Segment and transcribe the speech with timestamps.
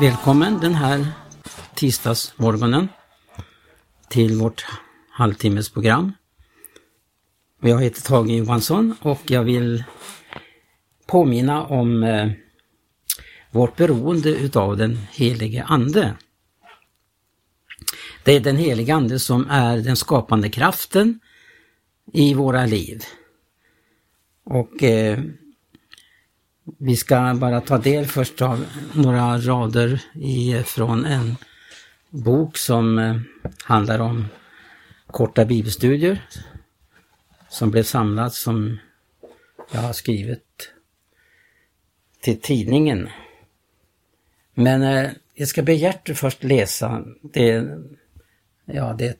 [0.00, 1.06] Välkommen den här
[1.74, 2.88] tisdagsmorgonen
[4.08, 4.66] till vårt
[5.10, 6.12] halvtimmesprogram.
[7.60, 9.84] Jag heter Tage Johansson och jag vill
[11.06, 12.30] påminna om eh,
[13.50, 16.14] vårt beroende utav den helige Ande.
[18.24, 21.20] Det är den helige Ande som är den skapande kraften
[22.12, 23.02] i våra liv.
[24.44, 25.18] Och eh,
[26.78, 31.36] vi ska bara ta del först av några rader i, från en
[32.10, 33.16] bok som eh,
[33.64, 34.26] handlar om
[35.06, 36.22] korta bibelstudier
[37.48, 38.78] som blev samlat som
[39.72, 40.72] jag har skrivit
[42.20, 43.08] till tidningen.
[44.54, 47.04] Men eh, jag ska be Gertrud först läsa.
[47.22, 47.82] Det är,
[48.64, 49.14] ja, det är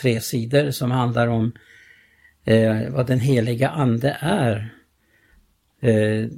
[0.00, 1.52] tre sidor som handlar om
[2.44, 4.74] eh, vad den heliga ande är.
[5.80, 6.28] Eh,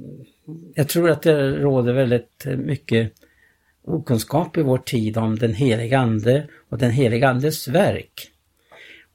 [0.75, 3.13] jag tror att det råder väldigt mycket
[3.83, 8.31] okunskap i vår tid om den heliga ande och den heliga andes verk.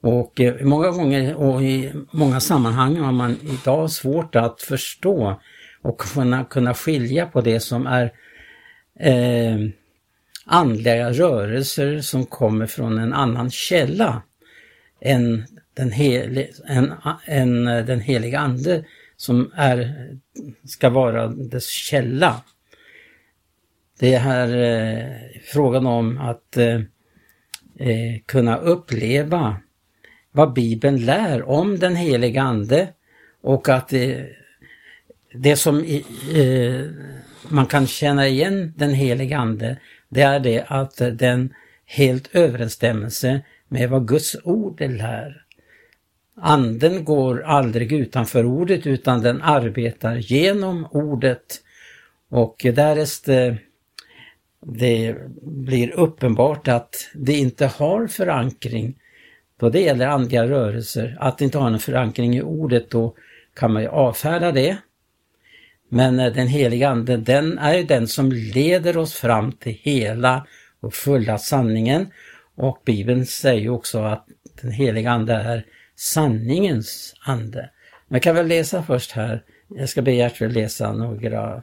[0.01, 5.41] Och eh, många gånger och i många sammanhang har man idag svårt att förstå
[5.83, 8.13] och kunna, kunna skilja på det som är
[9.01, 9.59] eh,
[10.45, 14.23] andliga rörelser som kommer från en annan källa
[15.01, 16.93] än den, hel, en,
[17.25, 18.85] en, den heliga ande
[19.19, 19.95] som är,
[20.65, 22.43] ska vara dess källa.
[23.99, 26.81] Det är här eh, frågan om att eh,
[27.79, 29.57] eh, kunna uppleva
[30.33, 32.89] vad Bibeln lär om den heliga Ande
[33.43, 34.25] och att eh,
[35.35, 35.85] det som
[36.35, 36.85] eh,
[37.49, 39.77] man kan känna igen den heliga Ande,
[40.09, 45.45] det är det att den helt överensstämmelse med vad Guds ord lär.
[46.41, 51.61] Anden går aldrig utanför ordet utan den arbetar genom ordet.
[52.31, 53.55] Och därest eh,
[54.61, 58.95] det blir uppenbart att det inte har förankring
[59.61, 63.15] då det gäller andliga rörelser, att det inte har någon förankring i ordet, då
[63.55, 64.77] kan man ju avfärda det.
[65.89, 70.47] Men eh, den heliga Ande, den är den som leder oss fram till hela
[70.81, 72.07] och fulla sanningen.
[72.55, 74.27] Och Bibeln säger också att
[74.63, 75.65] den heliga Ande är
[75.99, 77.71] sanningens ande.
[78.09, 79.45] Man kan väl läsa först här.
[79.69, 81.63] Jag ska be Gertrud läsa några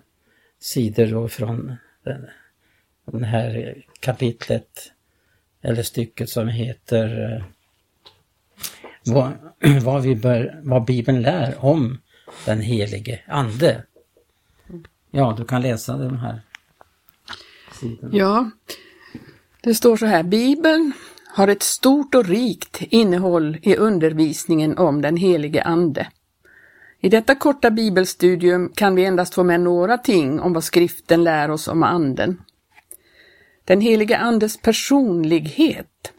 [0.59, 2.27] sidor då från den,
[3.05, 4.91] den här kapitlet
[5.61, 7.43] eller stycket som heter eh,
[9.05, 9.31] vad,
[9.83, 12.01] vad, vi bör, vad Bibeln lär om
[12.45, 13.83] den helige Ande.
[15.11, 16.41] Ja, du kan läsa de här
[17.79, 18.17] sidorna.
[18.17, 18.51] Ja,
[19.61, 20.93] det står så här, Bibeln
[21.35, 26.07] har ett stort och rikt innehåll i undervisningen om den helige Ande.
[27.01, 31.51] I detta korta bibelstudium kan vi endast få med några ting om vad skriften lär
[31.51, 32.41] oss om Anden.
[33.65, 36.13] Den helige Andes personlighet.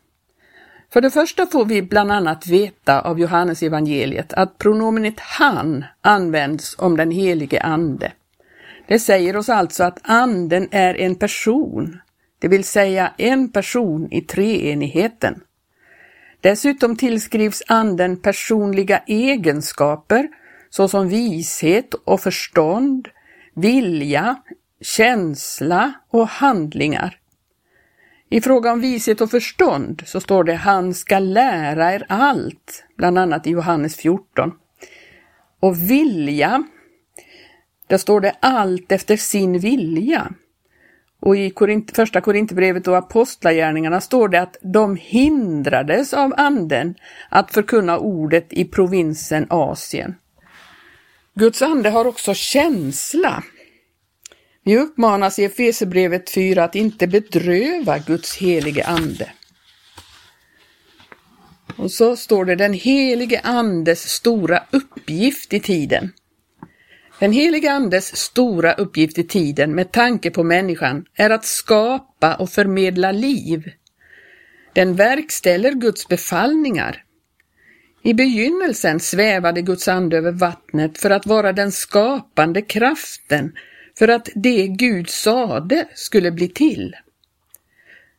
[0.93, 6.77] För det första får vi bland annat veta av Johannes evangeliet att pronomenet han används
[6.79, 8.13] om den helige Ande.
[8.87, 12.01] Det säger oss alltså att Anden är en person,
[12.39, 15.41] det vill säga en person i treenigheten.
[16.41, 20.29] Dessutom tillskrivs anden personliga egenskaper
[20.71, 23.09] såsom vishet och förstånd,
[23.55, 24.37] vilja,
[24.81, 27.19] känsla och handlingar.
[28.29, 33.19] I fråga om vishet och förstånd så står det han ska lära er allt, bland
[33.19, 34.53] annat i Johannes 14.
[35.61, 36.65] Och vilja,
[37.87, 40.33] där står det allt efter sin vilja.
[41.21, 46.95] Och i Korint, första Korinthierbrevet och Apostlagärningarna står det att de hindrades av anden
[47.29, 50.15] att förkunna ordet i provinsen Asien.
[51.35, 53.43] Guds ande har också känsla.
[54.65, 59.31] Vi uppmanas i Efesebrevet 4 att inte bedröva Guds helige ande.
[61.77, 66.13] Och så står det den helige andes stora uppgift i tiden.
[67.19, 72.51] Den helige Andes stora uppgift i tiden med tanke på människan är att skapa och
[72.51, 73.71] förmedla liv.
[74.73, 77.03] Den verkställer Guds befallningar.
[78.03, 83.53] I begynnelsen svävade Guds ande över vattnet för att vara den skapande kraften,
[83.99, 86.97] för att det Gud sade skulle bli till.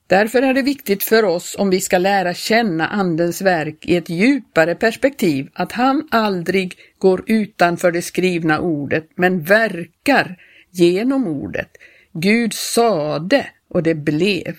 [0.07, 4.09] Därför är det viktigt för oss om vi ska lära känna Andens verk i ett
[4.09, 10.37] djupare perspektiv att han aldrig går utanför det skrivna ordet men verkar
[10.71, 11.69] genom ordet.
[12.13, 14.55] Gud sade och det blev.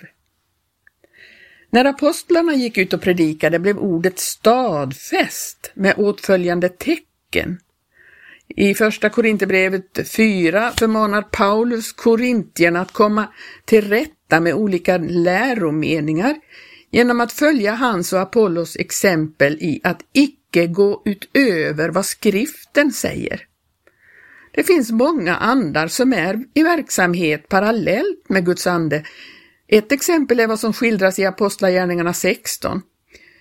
[1.70, 7.58] När apostlarna gick ut och predikade blev ordet stadfäst med åtföljande tecken.
[8.48, 13.28] I första Korinthierbrevet 4 förmanar Paulus korintierna att komma
[13.64, 13.88] till
[14.28, 16.36] rätta med olika läromeningar
[16.90, 23.40] genom att följa hans och Apollos exempel i att icke gå utöver vad skriften säger.
[24.54, 29.04] Det finns många andar som är i verksamhet parallellt med Guds ande.
[29.68, 32.82] Ett exempel är vad som skildras i Apostlagärningarna 16.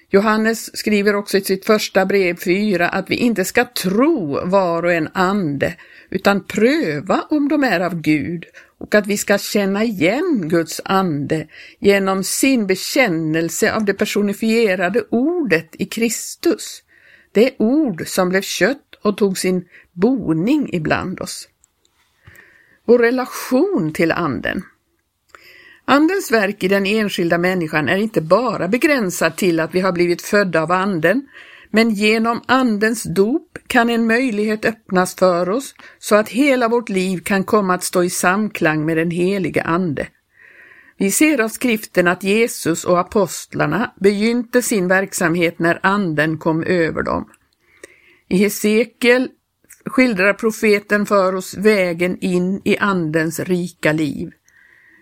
[0.10, 4.94] Johannes skriver också i sitt första brev 4 att vi inte ska tro var och
[4.94, 5.76] en ande,
[6.10, 8.46] utan pröva om de är av Gud
[8.78, 11.48] och att vi ska känna igen Guds ande
[11.80, 16.84] genom sin bekännelse av det personifierade ordet i Kristus.
[17.32, 21.48] Det ord som blev kött och tog sin boning ibland oss.
[22.86, 24.64] Vår relation till anden.
[25.86, 30.22] Andens verk i den enskilda människan är inte bara begränsad till att vi har blivit
[30.22, 31.28] födda av anden,
[31.72, 37.20] men genom andens dop kan en möjlighet öppnas för oss så att hela vårt liv
[37.20, 40.08] kan komma att stå i samklang med den helige ande.
[40.98, 47.04] Vi ser av skriften att Jesus och apostlarna begynte sin verksamhet när anden kom över
[47.04, 47.30] dem.
[48.30, 49.30] I Hesekiel
[49.86, 54.32] skildrar profeten för oss vägen in i andens rika liv.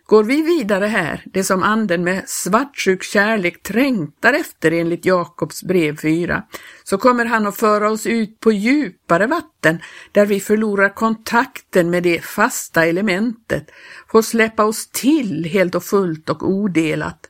[0.07, 5.98] Går vi vidare här, det som anden med svartsjuk kärlek trängtar efter enligt Jakobs brev
[5.98, 6.44] 4,
[6.84, 9.80] så kommer han att föra oss ut på djupare vatten
[10.12, 13.71] där vi förlorar kontakten med det fasta elementet,
[14.12, 17.30] får släppa oss till helt och fullt och odelat,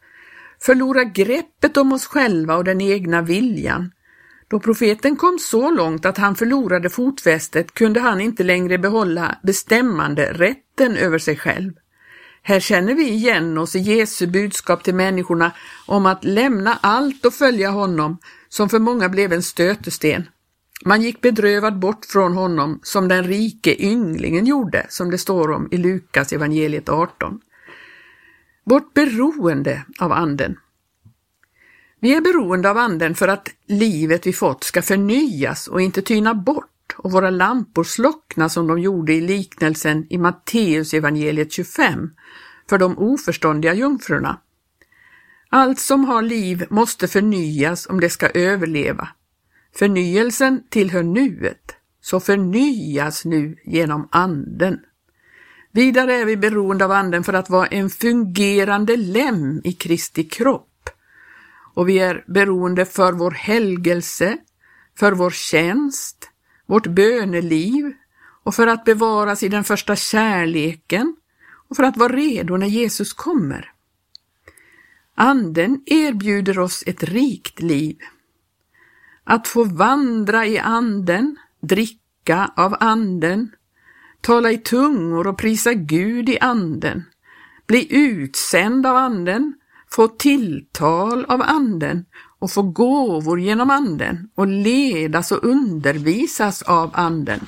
[0.62, 3.92] förlora greppet om oss själva och den egna viljan.
[4.48, 10.34] Då profeten kom så långt att han förlorade fotfästet kunde han inte längre behålla bestämmande
[10.34, 11.74] rätten över sig själv.
[12.48, 15.52] Här känner vi igen oss i Jesu budskap till människorna
[15.86, 18.18] om att lämna allt och följa honom,
[18.50, 20.30] som för många blev en stötesten.
[20.86, 25.68] Man gick bedrövad bort från honom som den rike ynglingen gjorde, som det står om
[25.72, 27.40] i Lukas evangeliet 18.
[28.64, 30.58] Vårt beroende av Anden.
[32.00, 36.34] Vi är beroende av Anden för att livet vi fått ska förnyas och inte tyna
[36.34, 42.10] bort och våra lampor slockna som de gjorde i liknelsen i Matteus evangeliet 25
[42.70, 44.40] för de oförståndiga jungfrurna.
[45.50, 49.08] Allt som har liv måste förnyas om det ska överleva.
[49.76, 54.80] Förnyelsen tillhör nuet, så förnyas nu genom anden.
[55.72, 60.90] Vidare är vi beroende av anden för att vara en fungerande lem i Kristi kropp.
[61.74, 64.38] Och vi är beroende för vår helgelse,
[65.00, 66.30] för vår tjänst,
[66.66, 67.94] vårt böneliv
[68.44, 71.16] och för att bevaras i den första kärleken
[71.70, 73.72] och för att vara redo när Jesus kommer.
[75.16, 77.98] Anden erbjuder oss ett rikt liv.
[79.24, 83.52] Att få vandra i anden, dricka av anden,
[84.22, 87.04] tala i tungor och prisa Gud i anden,
[87.68, 89.54] bli utsänd av anden,
[89.92, 92.06] få tilltal av anden
[92.46, 97.48] och få gåvor genom anden och ledas och undervisas av anden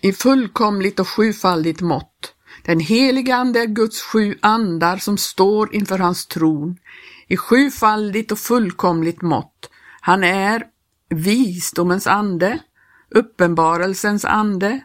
[0.00, 2.34] i fullkomligt och sjufaldigt mått.
[2.64, 6.76] Den helige Ande är Guds sju andar som står inför hans tron
[7.28, 9.70] i sjufaldigt och fullkomligt mått.
[10.00, 10.64] Han är
[11.08, 12.58] visdomens ande,
[13.10, 14.80] uppenbarelsens ande,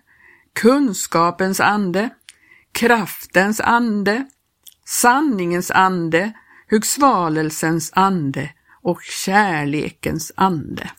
[0.54, 2.10] kunskapens ande,
[2.72, 4.26] kraftens ande,
[4.86, 6.34] sanningens ande,
[6.68, 8.50] hugsvalelsens ande
[8.82, 10.92] och kärlekens ande.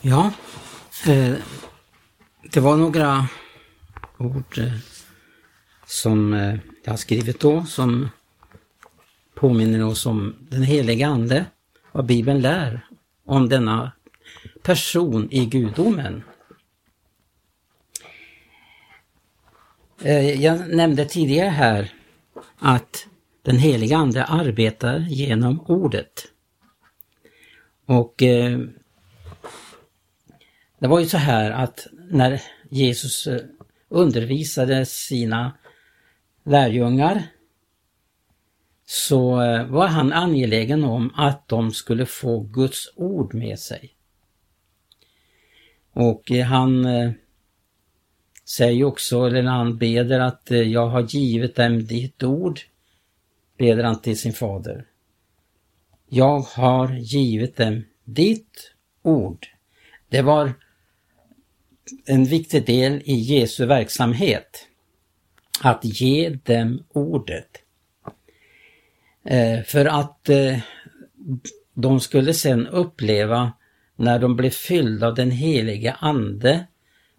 [0.00, 0.32] Ja,
[1.06, 1.34] eh,
[2.52, 3.28] det var några
[4.18, 4.72] ord eh,
[5.86, 8.08] som eh, jag har skrivit då som
[9.34, 11.44] påminner oss om den heliga Ande,
[11.92, 12.86] vad Bibeln lär
[13.24, 13.92] om denna
[14.62, 16.22] person i gudomen.
[20.02, 21.94] Eh, jag nämnde tidigare här
[22.58, 23.06] att
[23.42, 26.32] den heliga Ande arbetar genom ordet.
[27.86, 28.58] Och eh,
[30.78, 33.40] det var ju så här att när Jesus eh,
[33.88, 35.52] undervisade sina
[36.44, 37.22] lärjungar
[38.86, 43.94] så eh, var han angelägen om att de skulle få Guds ord med sig.
[45.94, 46.86] Och han
[48.44, 52.60] säger också, eller han beder att jag har givit dem ditt ord,
[53.62, 54.84] beder han till sin fader.
[56.08, 59.46] Jag har givit dem ditt ord.
[60.08, 60.52] Det var
[62.06, 64.68] en viktig del i Jesu verksamhet.
[65.60, 67.58] Att ge dem ordet.
[69.24, 70.58] Eh, för att eh,
[71.74, 73.52] de skulle sen uppleva
[73.96, 76.66] när de blev fyllda av den helige Ande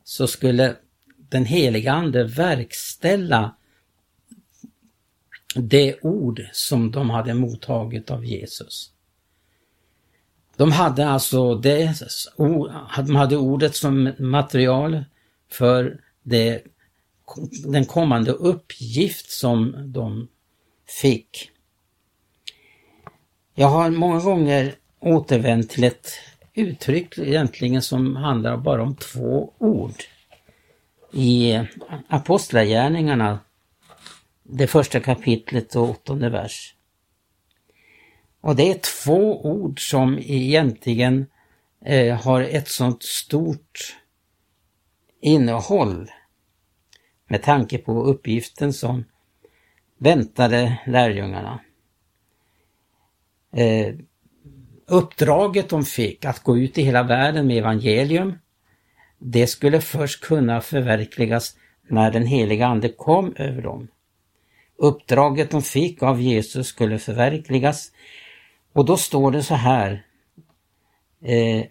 [0.03, 0.75] så skulle
[1.29, 3.55] den heliga Ande verkställa
[5.55, 8.91] det ord som de hade mottagit av Jesus.
[10.57, 11.93] De hade alltså det,
[12.97, 15.05] de hade ordet som material
[15.49, 16.63] för det,
[17.65, 20.27] den kommande uppgift som de
[21.01, 21.49] fick.
[23.55, 26.11] Jag har många gånger återvänt till ett
[26.53, 30.03] uttryck egentligen som handlar bara om två ord.
[31.11, 31.59] I
[32.07, 33.39] Apostlagärningarna,
[34.43, 36.75] det första kapitlet och åttonde vers.
[38.41, 41.25] Och det är två ord som egentligen
[41.85, 43.97] eh, har ett sånt stort
[45.21, 46.11] innehåll
[47.27, 49.05] med tanke på uppgiften som
[49.97, 51.59] väntade lärjungarna.
[53.55, 53.95] Eh,
[54.87, 58.33] uppdraget de fick att gå ut i hela världen med evangelium,
[59.19, 61.57] det skulle först kunna förverkligas
[61.89, 63.87] när den heliga Ande kom över dem.
[64.83, 67.91] Uppdraget de fick av Jesus skulle förverkligas
[68.73, 70.05] och då står det så här
[71.21, 71.65] eh,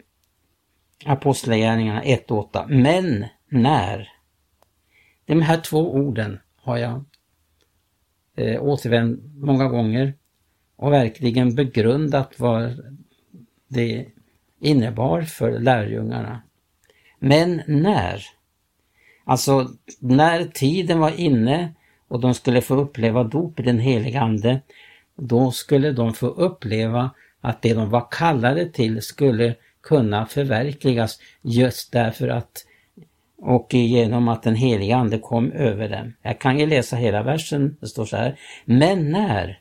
[1.05, 4.09] Apostlagärningarna 1.8 Men när?
[5.27, 7.05] De här två orden har jag
[8.37, 10.15] eh, återvänt många gånger
[10.77, 12.95] och verkligen begrundat vad
[13.69, 14.07] det
[14.61, 16.43] innebar för lärjungarna.
[17.19, 18.23] Men när?
[19.25, 19.69] Alltså
[20.01, 21.75] när tiden var inne
[22.13, 24.61] och de skulle få uppleva dop i den heliga Ande,
[25.17, 31.93] då skulle de få uppleva att det de var kallade till skulle kunna förverkligas just
[31.93, 32.67] därför att
[33.39, 36.13] och genom att den heliga Ande kom över dem.
[36.23, 38.37] Jag kan ju läsa hela versen, det står så här.
[38.65, 39.59] Men när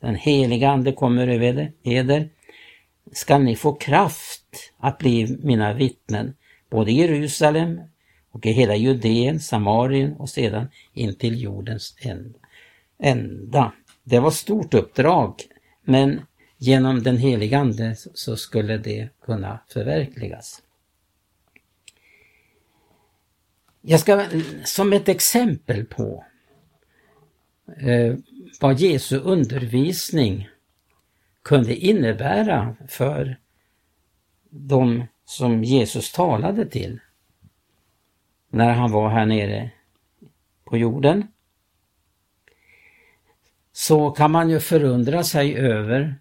[0.00, 2.28] den heliga Ande kommer över eder
[3.12, 6.34] skall ni få kraft att bli mina vittnen,
[6.70, 7.80] både i Jerusalem
[8.30, 11.96] och i hela Judeen, Samarien och sedan in till jordens
[12.98, 13.72] ända.
[14.04, 15.34] Det var stort uppdrag,
[15.82, 16.20] men
[16.58, 20.62] genom den heliga Ande så skulle det kunna förverkligas.
[23.82, 24.24] Jag ska
[24.64, 26.24] som ett exempel på
[27.80, 28.14] eh,
[28.60, 30.48] vad Jesu undervisning
[31.42, 33.36] kunde innebära för
[34.50, 37.00] de som Jesus talade till
[38.50, 39.70] när han var här nere
[40.64, 41.26] på jorden.
[43.72, 46.14] Så kan man ju förundra sig över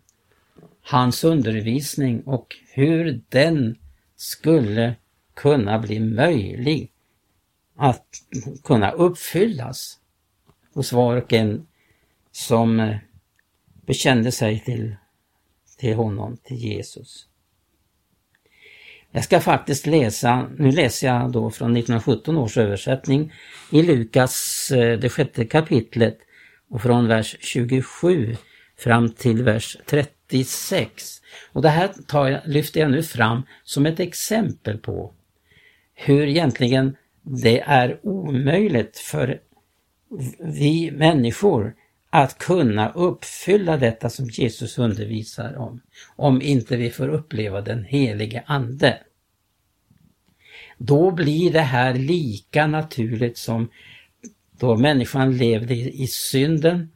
[0.82, 3.78] hans undervisning och hur den
[4.16, 4.96] skulle
[5.34, 6.92] kunna bli möjlig
[7.76, 8.06] att
[8.64, 10.00] kunna uppfyllas
[10.74, 11.68] hos var och en
[12.32, 12.98] som
[13.86, 14.96] bekände sig till,
[15.78, 17.29] till honom, till Jesus.
[19.12, 23.34] Jag ska faktiskt läsa, nu läser jag då från 1917 års översättning
[23.72, 26.18] i Lukas, eh, det sjätte kapitlet
[26.70, 28.36] och från vers 27
[28.78, 31.22] fram till vers 36.
[31.54, 35.14] Och det här tar jag, lyfter jag nu fram som ett exempel på
[35.96, 39.40] hur egentligen det är omöjligt för
[40.40, 41.76] vi människor
[42.10, 45.82] att kunna uppfylla detta som Jesus undervisar om,
[46.16, 49.04] om inte vi får uppleva den helige Ande.
[50.78, 53.70] Då blir det här lika naturligt som
[54.52, 56.92] då människan levde i synden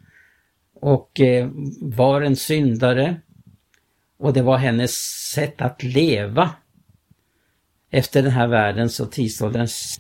[0.74, 1.50] och eh,
[1.82, 3.22] var en syndare
[4.18, 4.92] och det var hennes
[5.34, 6.56] sätt att leva
[7.90, 10.00] efter den här världens och tidsålderns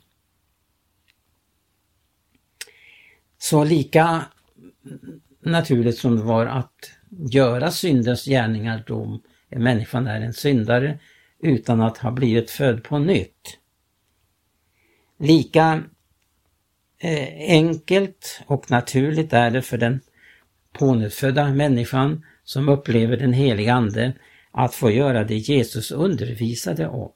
[3.43, 4.25] Så lika
[5.39, 10.99] naturligt som det var att göra syndens gärningar då människan är en syndare
[11.39, 13.59] utan att ha blivit född på nytt.
[15.19, 15.83] Lika
[16.99, 19.99] eh, enkelt och naturligt är det för den
[20.73, 24.13] pånyttfödda människan som upplever den heliga Ande
[24.51, 27.11] att få göra det Jesus undervisade om.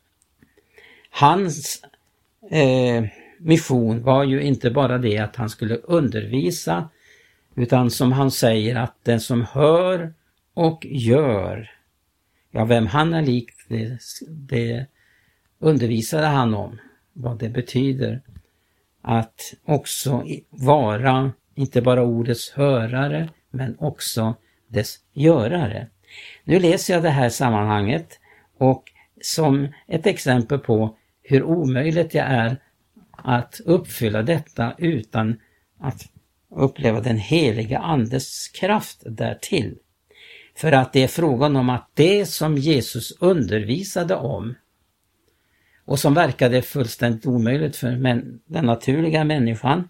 [1.09, 1.83] Hans
[2.51, 3.03] eh,
[3.39, 6.89] mission var ju inte bara det att han skulle undervisa
[7.57, 10.13] utan som han säger att den som hör
[10.53, 11.71] och gör,
[12.51, 13.99] ja vem han är lik det,
[14.29, 14.85] det
[15.59, 16.79] undervisade han om,
[17.13, 18.21] vad det betyder
[19.01, 24.35] att också vara inte bara ordets hörare men också
[24.67, 25.87] dess görare.
[26.43, 28.19] Nu läser jag det här sammanhanget
[28.57, 28.83] och
[29.21, 32.57] som ett exempel på hur omöjligt det är
[33.11, 35.39] att uppfylla detta utan
[35.79, 36.09] att
[36.57, 39.77] uppleva den heliga Andes kraft därtill.
[40.55, 44.55] För att det är frågan om att det som Jesus undervisade om
[45.85, 47.91] och som verkade fullständigt omöjligt för
[48.45, 49.89] den naturliga människan.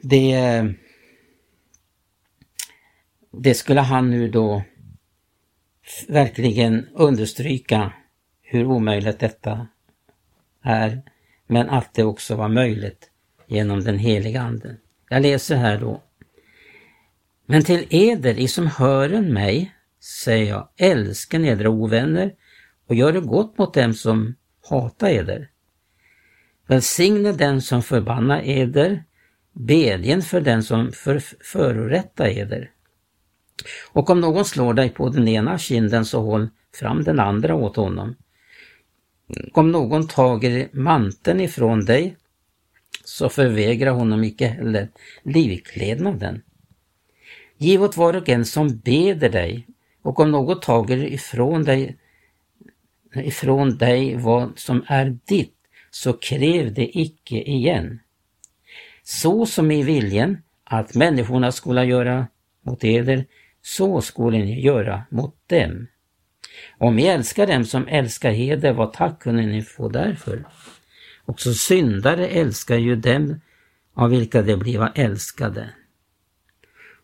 [0.00, 0.64] Det,
[3.32, 4.62] det skulle han nu då
[6.08, 7.92] verkligen understryka
[8.42, 9.68] hur omöjligt detta
[10.62, 11.02] är,
[11.46, 13.10] men att det också var möjligt
[13.46, 14.76] genom den heliga Anden.
[15.08, 16.02] Jag läser här då.
[17.46, 19.74] Men till eder, i som hören mig,
[20.24, 22.32] säger jag, älsken edra ovänner
[22.88, 24.34] och gör det gott mot dem som
[24.68, 25.50] hatar eder.
[26.66, 29.04] Välsigne den som förbannar eder,
[29.52, 32.70] bedjen för den som för, förorättar eder.
[33.92, 37.76] Och om någon slår dig på den ena kinden så håll fram den andra åt
[37.76, 38.16] honom.
[39.52, 42.16] Om någon tager manteln ifrån dig
[43.04, 44.88] så förvägra honom icke heller
[45.22, 46.42] livklädnaden.
[47.58, 49.66] Giv åt var och en som beder dig
[50.02, 51.96] och om något tager ifrån dig
[53.14, 55.54] ifrån dig vad som är ditt,
[55.90, 58.00] så kräv det icke igen.
[59.02, 62.26] Så som i viljen att människorna skola göra
[62.62, 63.24] mot eder,
[63.62, 65.86] så skulle ni göra mot dem.
[66.78, 70.44] Om ni älskar dem som älskar heder, vad tack kunde ni få därför?
[71.26, 73.40] Också syndare älskar ju dem
[73.94, 75.70] av vilka de bliva älskade.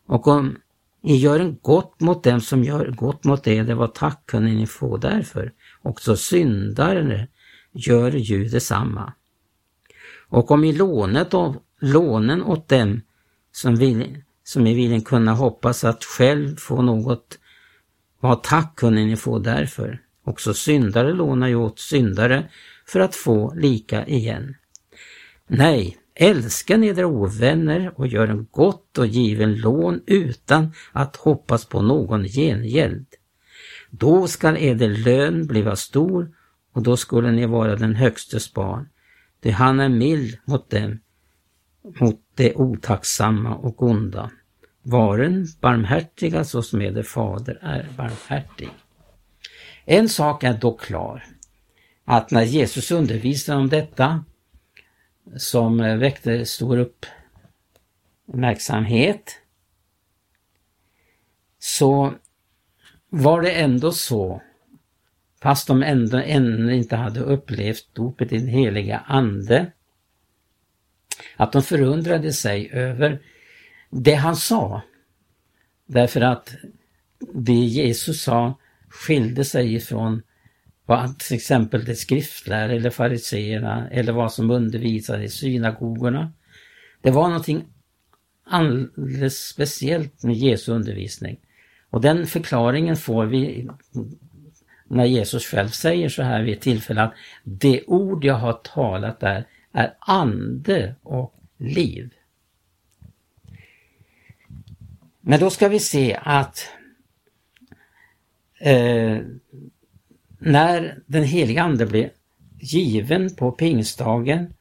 [0.07, 0.57] Och om
[1.01, 4.67] ni gör en gott mot dem som gör gott mot eder, vad tack kunde ni
[4.67, 5.53] få därför?
[5.83, 7.29] Också syndare
[7.73, 9.13] gör ju detsamma.
[10.29, 13.01] Och om i lånet av, lånen åt dem
[13.53, 17.39] som, vill, som i viljen kunna hoppas att själv få något,
[18.21, 20.01] vad tack kunde ni få därför?
[20.25, 22.49] Också syndare lånar ju åt syndare
[22.87, 24.55] för att få lika igen.
[25.47, 31.83] Nej, älska edra ovänner och gör en gott och given lån utan att hoppas på
[31.83, 33.07] någon gengäld.
[33.91, 36.31] Då skall eder lön bliva stor
[36.73, 38.89] och då skulle ni vara den högstes barn.
[39.43, 40.99] Ty han är mild mot dem,
[42.01, 44.31] mot det otacksamma och onda.
[44.83, 48.71] Varen barmhärtiga så som eder fader är barmhärtig.
[49.85, 51.25] En sak är dock klar,
[52.05, 54.25] att när Jesus undervisade om detta,
[55.37, 56.91] som väckte stor
[58.27, 59.39] uppmärksamhet,
[61.59, 62.15] så
[63.09, 64.43] var det ändå så,
[65.43, 69.73] fast de ändå ännu inte hade upplevt dopet i den heliga Ande,
[71.37, 73.23] att de förundrade sig över
[73.91, 74.83] det han sa.
[75.87, 76.55] Därför att
[77.35, 80.23] det Jesus sa skilde sig ifrån
[80.93, 86.33] vad till exempel de skriftlärare eller fariseerna eller vad som undervisade i synagogorna.
[87.03, 87.65] Det var någonting
[88.45, 91.41] alldeles speciellt med Jesu undervisning.
[91.91, 93.69] Och den förklaringen får vi
[94.85, 99.21] när Jesus själv säger så här vid ett tillfälle att det ord jag har talat
[99.21, 102.11] där är ande och liv.
[105.21, 106.69] Men då ska vi se att
[108.61, 109.19] eh,
[110.45, 112.11] när den heliga Ande blev
[112.61, 114.55] given på pingstdagen,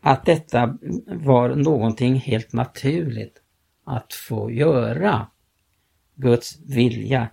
[0.00, 3.42] att detta var någonting helt naturligt
[3.84, 5.26] att få göra.
[6.14, 7.28] Guds vilja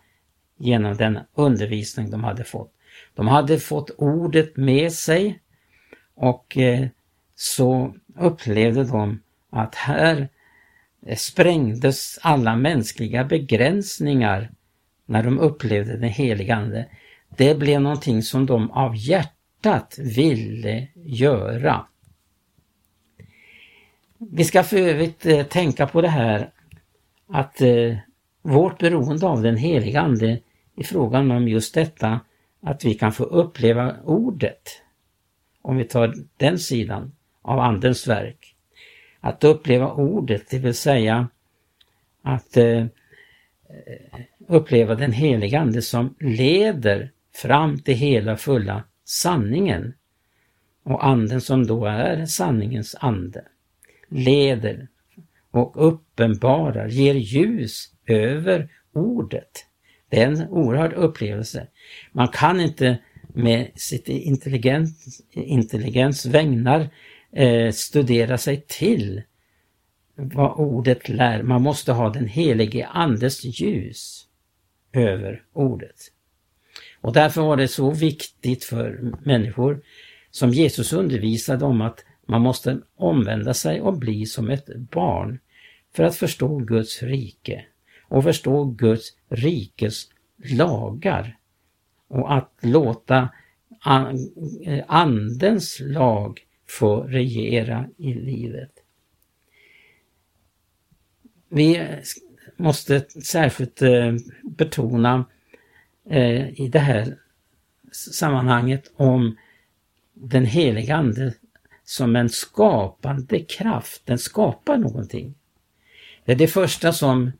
[0.58, 2.74] genom den undervisning de hade fått.
[3.16, 5.40] De hade fått ordet med sig
[6.16, 6.88] och eh,
[7.36, 10.30] så upplevde de att här
[11.06, 14.52] eh, sprängdes alla mänskliga begränsningar
[15.06, 16.86] när de upplevde den helige Ande.
[17.38, 21.86] Det blev någonting som de av hjärtat ville göra.
[24.18, 26.50] Vi ska för övrigt eh, tänka på det här
[27.28, 27.98] att eh,
[28.42, 30.40] vårt beroende av den heliga Ande
[30.76, 32.20] i frågan om just detta
[32.62, 34.82] att vi kan få uppleva ordet,
[35.62, 38.56] om vi tar den sidan av Andens verk.
[39.20, 41.28] Att uppleva ordet, det vill säga
[42.22, 42.86] att eh,
[44.48, 49.94] uppleva den heliga Ande som leder fram till hela fulla sanningen.
[50.84, 53.44] Och anden som då är sanningens ande
[54.14, 54.88] leder
[55.52, 59.66] och uppenbarar, ger ljus över ordet.
[60.10, 61.68] Det är en oerhörd upplevelse.
[62.12, 66.90] Man kan inte med sitt intelligens, intelligens vägnar
[67.32, 69.22] eh, studera sig till
[70.16, 71.44] vad ordet lär.
[71.44, 74.28] Man måste ha den helige Andes ljus
[74.94, 76.12] över ordet.
[77.04, 79.82] Och därför var det så viktigt för människor
[80.32, 85.40] som Jesus undervisade om att man måste omvända sig och bli som ett barn
[85.96, 87.66] för att förstå Guds rike.
[88.04, 90.04] och förstå Guds rikes
[90.44, 91.38] lagar
[92.08, 93.30] och att låta
[94.88, 98.72] Andens lag få regera i livet.
[101.50, 101.88] Vi
[102.58, 104.14] måste särskilt eh,
[104.44, 105.26] betona
[106.10, 107.18] eh, i det här
[107.92, 109.38] sammanhanget om
[110.14, 111.34] den heliga Ande
[111.84, 114.02] som en skapande kraft.
[114.06, 115.36] Den skapar någonting.
[116.26, 117.32] Det är det första som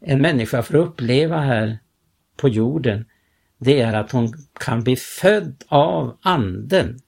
[0.00, 1.78] en människa får uppleva här
[2.36, 3.04] på jorden.
[3.58, 6.98] Det är att hon kan bli född av Anden.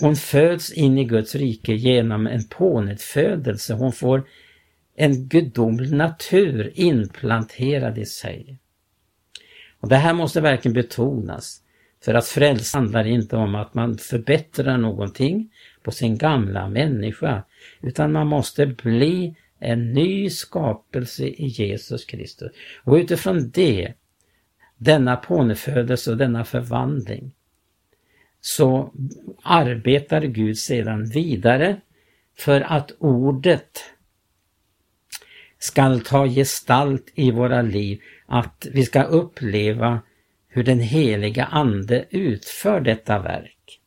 [0.00, 3.74] Hon föds in i Guds rike genom en pånyttfödelse.
[3.74, 4.28] Hon får
[4.94, 8.58] en gudomlig natur inplanterad i sig.
[9.80, 11.62] Och Det här måste verkligen betonas.
[12.04, 17.44] För att frälsa handlar inte om att man förbättrar någonting på sin gamla människa,
[17.80, 22.52] utan man måste bli en ny skapelse i Jesus Kristus.
[22.84, 23.92] Och utifrån det,
[24.76, 27.32] denna pånyttfödelse och denna förvandling,
[28.40, 28.92] så
[29.42, 31.80] arbetar Gud sedan vidare
[32.38, 33.84] för att ordet
[35.58, 40.00] skall ta gestalt i våra liv, att vi ska uppleva
[40.48, 43.80] hur den heliga Ande utför detta verk.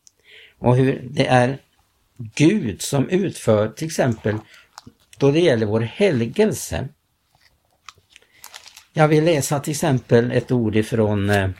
[0.58, 1.58] Och hur det är
[2.16, 4.36] Gud som utför till exempel
[5.18, 6.88] då det gäller vår helgelse.
[8.92, 11.50] Jag vill läsa till exempel ett ord ifrån eh,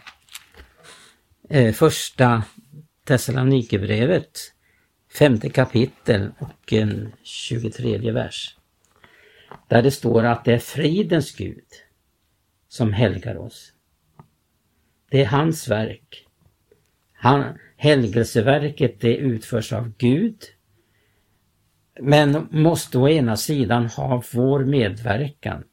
[1.50, 2.42] eh första
[3.04, 4.38] Thessalonikerbrevet,
[5.18, 8.56] femte kapitel och en 23 vers.
[9.68, 11.64] Där det står att det är fridens Gud
[12.72, 13.72] som helgar oss.
[15.10, 16.26] Det är hans verk.
[17.12, 20.36] Han, helgelseverket det utförs av Gud
[22.00, 25.64] men måste å ena sidan ha vår medverkan.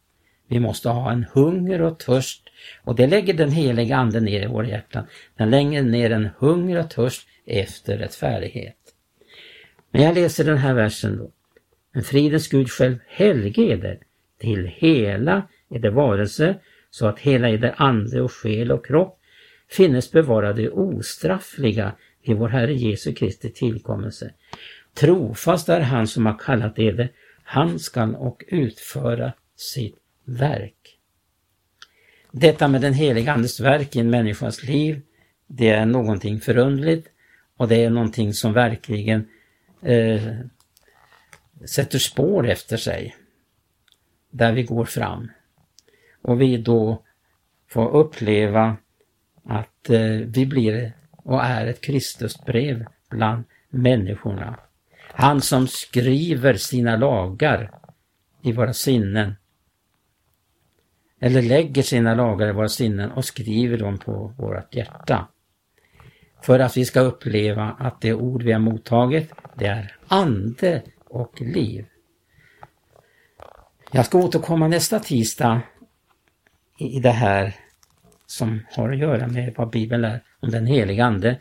[0.48, 2.44] Vi måste ha en hunger och törst
[2.84, 5.06] och det lägger den heliga Ande ner i våra hjärtan.
[5.38, 8.78] Den lägger ner en hunger och törst efter rättfärdighet.
[9.92, 11.32] Men jag läser den här versen då.
[11.94, 14.00] Men fridens Gud själv helge eder
[14.40, 16.56] till hela eder varelse
[16.92, 19.20] så att hela eder ande och själ och kropp
[19.70, 24.34] finnes bevarade ostraffliga vid vår Herre Jesu Kristi tillkommelse.
[24.94, 27.12] Trofast är han som har kallat eder,
[27.44, 31.00] han skall och utföra sitt verk.
[32.32, 35.02] Detta med den heliga Andes verk i en människas liv,
[35.48, 37.08] det är någonting förundligt
[37.58, 39.28] och det är någonting som verkligen
[39.82, 40.22] eh,
[41.66, 43.16] sätter spår efter sig
[44.30, 45.32] där vi går fram.
[46.22, 47.04] Och vi då
[47.68, 48.78] får uppleva
[49.44, 54.60] att eh, vi blir och är ett Kristusbrev bland människorna.
[55.14, 57.72] Han som skriver sina lagar
[58.42, 59.36] i våra sinnen.
[61.20, 65.28] Eller lägger sina lagar i våra sinnen och skriver dem på vårt hjärta.
[66.42, 71.42] För att vi ska uppleva att det ord vi har mottagit, det är ande och
[71.42, 71.86] liv.
[73.92, 75.62] Jag ska återkomma nästa tisdag
[76.80, 77.56] i det här
[78.26, 81.40] som har att göra med vad Bibeln är om den heliga Ande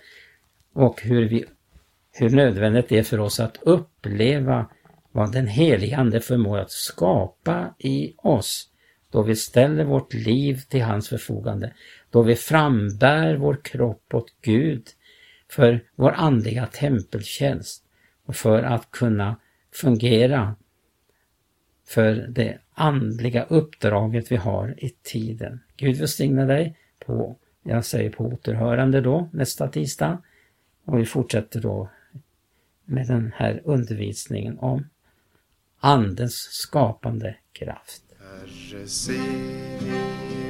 [0.72, 1.44] och hur, vi,
[2.12, 4.70] hur nödvändigt det är för oss att uppleva
[5.12, 8.70] vad den heliga Ande förmår att skapa i oss
[9.10, 11.74] då vi ställer vårt liv till hans förfogande,
[12.10, 14.86] då vi frambär vår kropp åt Gud
[15.50, 17.84] för vår andliga tempeltjänst
[18.26, 19.36] och för att kunna
[19.74, 20.56] fungera
[21.86, 25.60] för det andliga uppdraget vi har i tiden.
[25.76, 30.22] Gud välsigne dig på, jag säger på återhörande då nästa tisdag.
[30.84, 31.88] Och vi fortsätter då
[32.84, 34.84] med den här undervisningen om
[35.80, 38.02] Andens skapande kraft.
[38.18, 39.12] Herre, se,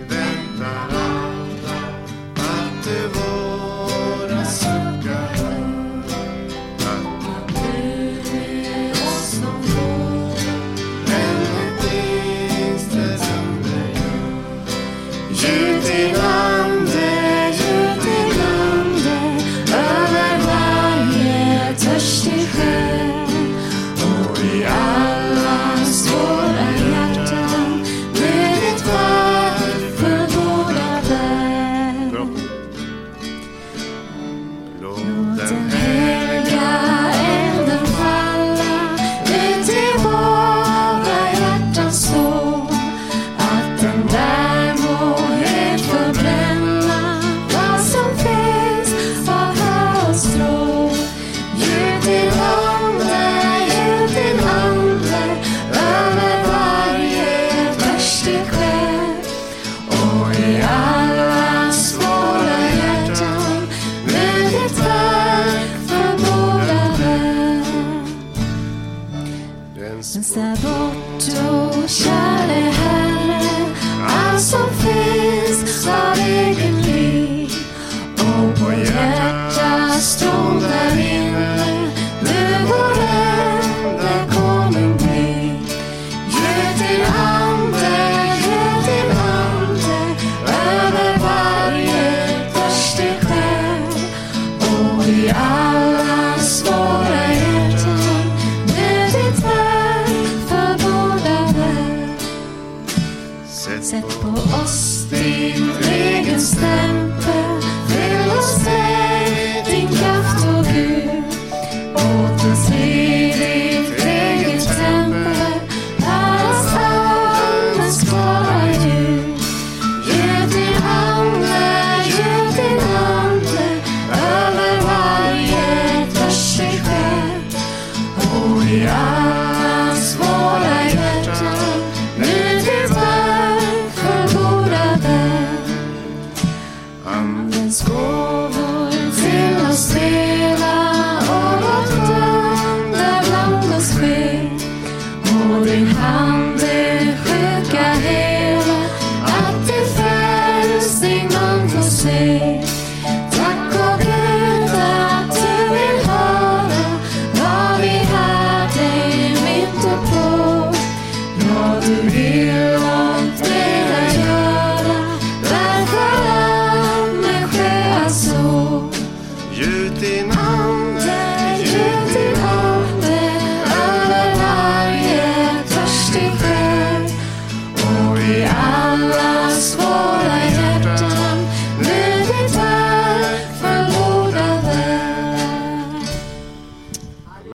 [0.08, 1.98] väntar alla
[2.34, 3.47] att du